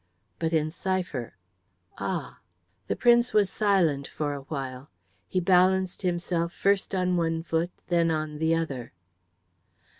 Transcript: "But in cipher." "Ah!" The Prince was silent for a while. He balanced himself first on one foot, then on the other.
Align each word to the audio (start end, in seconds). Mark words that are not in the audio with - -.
"But 0.39 0.51
in 0.51 0.71
cipher." 0.71 1.37
"Ah!" 1.99 2.39
The 2.87 2.95
Prince 2.95 3.33
was 3.33 3.51
silent 3.51 4.07
for 4.07 4.33
a 4.33 4.41
while. 4.41 4.89
He 5.27 5.39
balanced 5.39 6.01
himself 6.01 6.53
first 6.53 6.95
on 6.95 7.17
one 7.17 7.43
foot, 7.43 7.69
then 7.85 8.09
on 8.09 8.39
the 8.39 8.55
other. 8.55 8.93